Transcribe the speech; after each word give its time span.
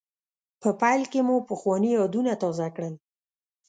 په 0.61 0.69
پیل 0.81 1.01
کې 1.11 1.19
مو 1.27 1.35
پخواني 1.49 1.89
یادونه 1.97 2.31
تازه 2.41 2.67
کړل. 2.75 2.95